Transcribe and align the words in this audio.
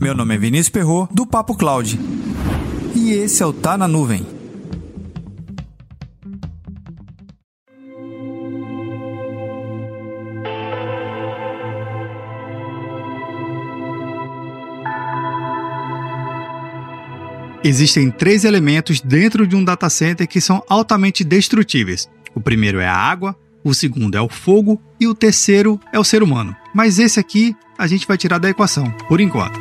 Meu 0.00 0.14
nome 0.14 0.34
é 0.34 0.38
Vinícius 0.38 0.68
Perro 0.68 1.08
do 1.10 1.26
Papo 1.26 1.54
Cloud. 1.54 1.98
E 2.94 3.12
esse 3.12 3.42
é 3.42 3.46
o 3.46 3.52
Tá 3.52 3.76
na 3.78 3.88
Nuvem. 3.88 4.26
Existem 17.62 18.10
três 18.10 18.44
elementos 18.44 19.00
dentro 19.00 19.46
de 19.46 19.54
um 19.54 19.64
data 19.64 19.88
center 19.88 20.26
que 20.26 20.40
são 20.40 20.62
altamente 20.68 21.22
destrutíveis. 21.22 22.08
O 22.34 22.40
primeiro 22.40 22.80
é 22.80 22.86
a 22.86 22.94
água, 22.94 23.36
o 23.62 23.74
segundo 23.74 24.16
é 24.16 24.20
o 24.20 24.28
fogo 24.28 24.80
e 24.98 25.06
o 25.06 25.14
terceiro 25.14 25.80
é 25.92 25.98
o 25.98 26.04
ser 26.04 26.22
humano. 26.22 26.54
Mas 26.74 26.98
esse 26.98 27.18
aqui 27.20 27.54
a 27.78 27.86
gente 27.86 28.06
vai 28.06 28.16
tirar 28.16 28.38
da 28.38 28.50
equação, 28.50 28.90
por 29.08 29.20
enquanto. 29.20 29.58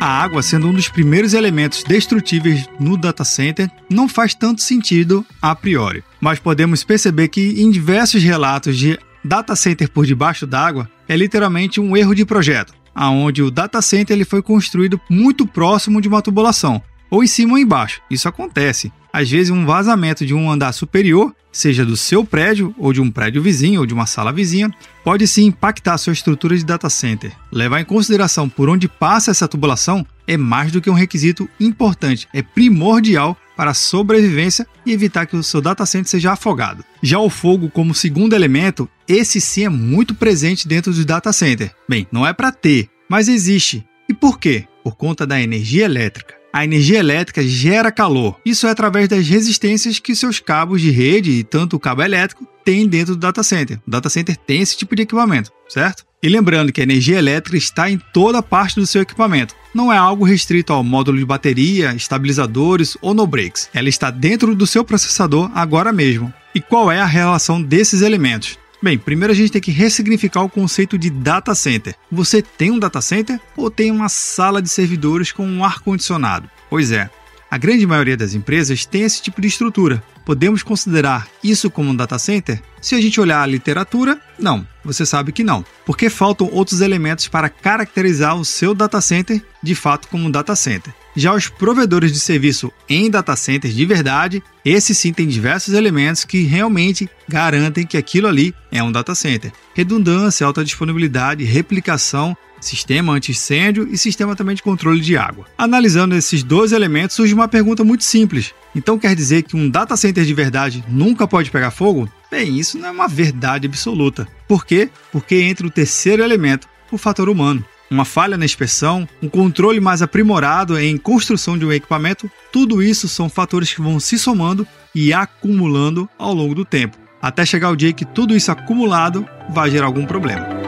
A 0.00 0.06
água, 0.06 0.42
sendo 0.42 0.66
um 0.66 0.72
dos 0.72 0.88
primeiros 0.88 1.34
elementos 1.34 1.84
destrutíveis 1.84 2.66
no 2.80 2.96
data 2.96 3.22
center, 3.22 3.70
não 3.90 4.08
faz 4.08 4.34
tanto 4.34 4.62
sentido 4.62 5.26
a 5.42 5.54
priori. 5.54 6.02
Mas 6.18 6.38
podemos 6.38 6.82
perceber 6.82 7.28
que 7.28 7.62
em 7.62 7.70
diversos 7.70 8.22
relatos 8.22 8.78
de 8.78 8.98
data 9.22 9.54
center 9.54 9.90
por 9.90 10.06
debaixo 10.06 10.46
d'água 10.46 10.88
é 11.06 11.14
literalmente 11.14 11.80
um 11.80 11.94
erro 11.94 12.14
de 12.14 12.24
projeto, 12.24 12.72
aonde 12.94 13.42
o 13.42 13.50
data 13.50 13.80
center 13.80 14.16
ele 14.16 14.24
foi 14.24 14.42
construído 14.42 15.00
muito 15.08 15.46
próximo 15.46 16.00
de 16.00 16.08
uma 16.08 16.22
tubulação, 16.22 16.82
ou 17.10 17.24
em 17.24 17.26
cima 17.26 17.52
ou 17.52 17.58
embaixo. 17.58 18.00
Isso 18.10 18.28
acontece. 18.28 18.92
Às 19.12 19.28
vezes, 19.28 19.50
um 19.50 19.66
vazamento 19.66 20.24
de 20.24 20.32
um 20.32 20.50
andar 20.50 20.72
superior, 20.72 21.34
seja 21.50 21.84
do 21.84 21.96
seu 21.96 22.24
prédio, 22.24 22.72
ou 22.78 22.92
de 22.92 23.00
um 23.00 23.10
prédio 23.10 23.42
vizinho, 23.42 23.80
ou 23.80 23.86
de 23.86 23.92
uma 23.92 24.06
sala 24.06 24.32
vizinha, 24.32 24.70
pode 25.02 25.26
sim 25.26 25.46
impactar 25.46 25.98
sua 25.98 26.12
estrutura 26.12 26.56
de 26.56 26.64
data 26.64 26.88
center. 26.88 27.32
Levar 27.50 27.80
em 27.80 27.84
consideração 27.84 28.48
por 28.48 28.68
onde 28.68 28.88
passa 28.88 29.32
essa 29.32 29.48
tubulação 29.48 30.06
é 30.26 30.36
mais 30.36 30.70
do 30.70 30.80
que 30.80 30.88
um 30.88 30.94
requisito 30.94 31.48
importante, 31.58 32.28
é 32.32 32.40
primordial 32.40 33.36
para 33.60 33.72
a 33.72 33.74
sobrevivência 33.74 34.66
e 34.86 34.92
evitar 34.94 35.26
que 35.26 35.36
o 35.36 35.42
seu 35.42 35.60
data 35.60 35.84
center 35.84 36.08
seja 36.08 36.32
afogado. 36.32 36.82
Já 37.02 37.18
o 37.18 37.28
fogo, 37.28 37.68
como 37.68 37.94
segundo 37.94 38.32
elemento, 38.32 38.88
esse 39.06 39.38
sim 39.38 39.66
é 39.66 39.68
muito 39.68 40.14
presente 40.14 40.66
dentro 40.66 40.94
do 40.94 41.04
data 41.04 41.30
center. 41.30 41.70
Bem, 41.86 42.06
não 42.10 42.26
é 42.26 42.32
para 42.32 42.50
ter, 42.50 42.88
mas 43.06 43.28
existe. 43.28 43.84
E 44.08 44.14
por 44.14 44.38
quê? 44.38 44.64
Por 44.82 44.96
conta 44.96 45.26
da 45.26 45.38
energia 45.38 45.84
elétrica. 45.84 46.36
A 46.50 46.64
energia 46.64 47.00
elétrica 47.00 47.46
gera 47.46 47.92
calor. 47.92 48.40
Isso 48.46 48.66
é 48.66 48.70
através 48.70 49.10
das 49.10 49.28
resistências 49.28 49.98
que 49.98 50.16
seus 50.16 50.40
cabos 50.40 50.80
de 50.80 50.90
rede 50.90 51.30
e 51.30 51.44
tanto 51.44 51.76
o 51.76 51.80
cabo 51.80 52.02
elétrico 52.02 52.48
têm 52.64 52.88
dentro 52.88 53.14
do 53.14 53.20
data 53.20 53.42
center. 53.42 53.78
O 53.86 53.90
data 53.90 54.08
center 54.08 54.38
tem 54.38 54.62
esse 54.62 54.74
tipo 54.74 54.96
de 54.96 55.02
equipamento, 55.02 55.52
certo? 55.68 56.06
E 56.22 56.28
lembrando 56.28 56.70
que 56.70 56.82
a 56.82 56.84
energia 56.84 57.16
elétrica 57.16 57.56
está 57.56 57.90
em 57.90 57.98
toda 58.12 58.42
parte 58.42 58.74
do 58.74 58.86
seu 58.86 59.00
equipamento. 59.00 59.54
Não 59.74 59.90
é 59.90 59.96
algo 59.96 60.22
restrito 60.22 60.70
ao 60.70 60.84
módulo 60.84 61.16
de 61.16 61.24
bateria, 61.24 61.94
estabilizadores 61.94 62.94
ou 63.00 63.14
no 63.14 63.26
brakes. 63.26 63.70
Ela 63.72 63.88
está 63.88 64.10
dentro 64.10 64.54
do 64.54 64.66
seu 64.66 64.84
processador 64.84 65.50
agora 65.54 65.94
mesmo. 65.94 66.30
E 66.54 66.60
qual 66.60 66.92
é 66.92 67.00
a 67.00 67.06
relação 67.06 67.62
desses 67.62 68.02
elementos? 68.02 68.58
Bem, 68.82 68.98
primeiro 68.98 69.32
a 69.32 69.36
gente 69.36 69.52
tem 69.52 69.62
que 69.62 69.70
ressignificar 69.70 70.42
o 70.42 70.50
conceito 70.50 70.98
de 70.98 71.08
data 71.08 71.54
center. 71.54 71.94
Você 72.12 72.42
tem 72.42 72.70
um 72.70 72.78
data 72.78 73.00
center 73.00 73.40
ou 73.56 73.70
tem 73.70 73.90
uma 73.90 74.10
sala 74.10 74.60
de 74.60 74.68
servidores 74.68 75.32
com 75.32 75.46
um 75.46 75.64
ar-condicionado? 75.64 76.50
Pois 76.68 76.92
é, 76.92 77.08
a 77.50 77.56
grande 77.56 77.86
maioria 77.86 78.16
das 78.16 78.34
empresas 78.34 78.84
tem 78.84 79.02
esse 79.02 79.22
tipo 79.22 79.40
de 79.40 79.48
estrutura. 79.48 80.02
Podemos 80.24 80.62
considerar 80.62 81.28
isso 81.42 81.70
como 81.70 81.90
um 81.90 81.96
data 81.96 82.18
center? 82.18 82.62
Se 82.80 82.94
a 82.94 83.00
gente 83.00 83.20
olhar 83.20 83.42
a 83.42 83.46
literatura, 83.46 84.20
não, 84.38 84.66
você 84.84 85.04
sabe 85.04 85.32
que 85.32 85.44
não, 85.44 85.64
porque 85.84 86.08
faltam 86.08 86.48
outros 86.52 86.80
elementos 86.80 87.28
para 87.28 87.48
caracterizar 87.48 88.36
o 88.36 88.44
seu 88.44 88.74
data 88.74 89.00
center 89.00 89.42
de 89.62 89.74
fato 89.74 90.08
como 90.08 90.24
um 90.24 90.30
data 90.30 90.56
center. 90.56 90.92
Já 91.16 91.34
os 91.34 91.48
provedores 91.48 92.12
de 92.12 92.20
serviço 92.20 92.72
em 92.88 93.10
data 93.10 93.34
centers 93.34 93.74
de 93.74 93.84
verdade, 93.84 94.42
esse 94.64 94.94
sim 94.94 95.12
tem 95.12 95.26
diversos 95.26 95.74
elementos 95.74 96.24
que 96.24 96.42
realmente 96.42 97.10
garantem 97.28 97.86
que 97.86 97.96
aquilo 97.96 98.28
ali 98.28 98.54
é 98.70 98.82
um 98.82 98.92
data 98.92 99.14
center. 99.14 99.52
Redundância, 99.74 100.46
alta 100.46 100.64
disponibilidade, 100.64 101.44
replicação, 101.44 102.36
sistema 102.60 103.12
anti-incêndio 103.12 103.88
e 103.90 103.96
sistema 103.96 104.36
também 104.36 104.54
de 104.54 104.62
controle 104.62 105.00
de 105.00 105.16
água. 105.16 105.46
Analisando 105.56 106.14
esses 106.14 106.42
dois 106.42 106.72
elementos, 106.72 107.16
surge 107.16 107.34
uma 107.34 107.48
pergunta 107.48 107.82
muito 107.82 108.04
simples. 108.04 108.54
Então 108.74 108.98
quer 108.98 109.14
dizer 109.14 109.42
que 109.42 109.56
um 109.56 109.68
data 109.68 109.96
center 109.96 110.24
de 110.24 110.34
verdade 110.34 110.84
nunca 110.88 111.26
pode 111.26 111.50
pegar 111.50 111.70
fogo? 111.70 112.08
Bem, 112.30 112.58
isso 112.58 112.78
não 112.78 112.88
é 112.88 112.90
uma 112.90 113.08
verdade 113.08 113.66
absoluta. 113.66 114.28
Por 114.46 114.64
quê? 114.64 114.90
Porque 115.10 115.36
entra 115.36 115.66
o 115.66 115.70
terceiro 115.70 116.22
elemento, 116.22 116.68
o 116.92 116.98
fator 116.98 117.28
humano 117.28 117.64
uma 117.90 118.04
falha 118.04 118.36
na 118.36 118.44
inspeção, 118.44 119.06
um 119.20 119.28
controle 119.28 119.80
mais 119.80 120.00
aprimorado 120.00 120.78
em 120.78 120.96
construção 120.96 121.58
de 121.58 121.66
um 121.66 121.72
equipamento, 121.72 122.30
tudo 122.52 122.82
isso 122.82 123.08
são 123.08 123.28
fatores 123.28 123.74
que 123.74 123.82
vão 123.82 123.98
se 123.98 124.16
somando 124.16 124.66
e 124.94 125.12
acumulando 125.12 126.08
ao 126.16 126.32
longo 126.32 126.54
do 126.54 126.64
tempo, 126.64 126.96
até 127.20 127.44
chegar 127.44 127.70
o 127.70 127.76
dia 127.76 127.92
que 127.92 128.04
tudo 128.04 128.36
isso 128.36 128.52
acumulado 128.52 129.26
vai 129.50 129.70
gerar 129.70 129.86
algum 129.86 130.06
problema. 130.06 130.59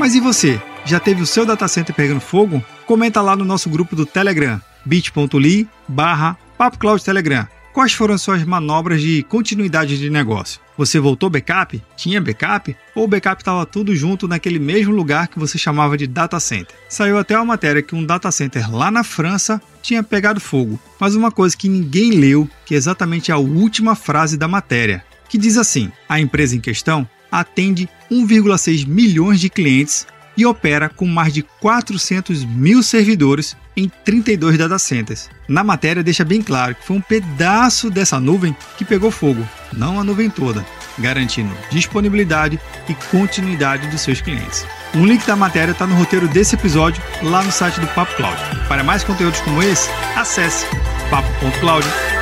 Mas 0.00 0.14
e 0.14 0.20
você? 0.20 0.58
Já 0.86 0.98
teve 0.98 1.20
o 1.20 1.26
seu 1.26 1.44
data 1.44 1.68
center 1.68 1.94
pegando 1.94 2.22
fogo? 2.22 2.64
Comenta 2.86 3.20
lá 3.20 3.36
no 3.36 3.44
nosso 3.44 3.68
grupo 3.68 3.94
do 3.94 4.06
Telegram, 4.06 4.58
bit.ly 4.82 5.68
barra 5.86 6.38
Telegram 7.04 7.46
Quais 7.74 7.92
foram 7.92 8.14
as 8.14 8.22
suas 8.22 8.42
manobras 8.42 9.02
de 9.02 9.22
continuidade 9.24 9.98
de 9.98 10.08
negócio? 10.08 10.58
Você 10.78 10.98
voltou 10.98 11.28
backup? 11.28 11.82
Tinha 11.98 12.18
backup? 12.18 12.74
Ou 12.94 13.04
o 13.04 13.08
backup 13.08 13.42
estava 13.42 13.66
tudo 13.66 13.94
junto 13.94 14.26
naquele 14.26 14.58
mesmo 14.58 14.94
lugar 14.94 15.28
que 15.28 15.38
você 15.38 15.58
chamava 15.58 15.98
de 15.98 16.06
data 16.06 16.40
center? 16.40 16.74
Saiu 16.88 17.18
até 17.18 17.36
uma 17.36 17.44
matéria 17.44 17.82
que 17.82 17.94
um 17.94 18.02
data 18.02 18.32
center 18.32 18.74
lá 18.74 18.90
na 18.90 19.04
França 19.04 19.60
tinha 19.82 20.02
pegado 20.02 20.40
fogo. 20.40 20.80
Mas 20.98 21.14
uma 21.14 21.30
coisa 21.30 21.54
que 21.54 21.68
ninguém 21.68 22.12
leu, 22.12 22.48
que 22.64 22.74
é 22.74 22.78
exatamente 22.78 23.30
a 23.30 23.36
última 23.36 23.94
frase 23.94 24.38
da 24.38 24.48
matéria, 24.48 25.04
que 25.28 25.36
diz 25.36 25.58
assim: 25.58 25.92
a 26.08 26.18
empresa 26.18 26.56
em 26.56 26.60
questão 26.60 27.06
atende 27.30 27.88
1,6 28.10 28.86
milhões 28.86 29.40
de 29.40 29.48
clientes 29.48 30.06
e 30.36 30.46
opera 30.46 30.88
com 30.88 31.06
mais 31.06 31.32
de 31.34 31.42
400 31.42 32.44
mil 32.44 32.82
servidores 32.82 33.56
em 33.76 33.90
32 34.04 34.56
data 34.56 34.78
centers. 34.78 35.28
Na 35.48 35.62
matéria 35.62 36.02
deixa 36.02 36.24
bem 36.24 36.40
claro 36.40 36.74
que 36.74 36.86
foi 36.86 36.96
um 36.96 37.00
pedaço 37.00 37.90
dessa 37.90 38.18
nuvem 38.18 38.56
que 38.76 38.84
pegou 38.84 39.10
fogo, 39.10 39.46
não 39.72 40.00
a 40.00 40.04
nuvem 40.04 40.30
toda, 40.30 40.64
garantindo 40.98 41.54
disponibilidade 41.70 42.58
e 42.88 42.94
continuidade 43.10 43.86
dos 43.88 44.00
seus 44.00 44.20
clientes. 44.20 44.66
Um 44.94 45.06
link 45.06 45.26
da 45.26 45.36
matéria 45.36 45.72
está 45.72 45.86
no 45.86 45.94
roteiro 45.94 46.28
desse 46.28 46.54
episódio 46.54 47.02
lá 47.22 47.42
no 47.42 47.52
site 47.52 47.80
do 47.80 47.86
Papo 47.88 48.14
Cloud. 48.16 48.36
Para 48.68 48.82
mais 48.82 49.04
conteúdos 49.04 49.40
como 49.40 49.62
esse, 49.62 49.88
acesse 50.16 50.66
papo.cloud.com 51.10 52.19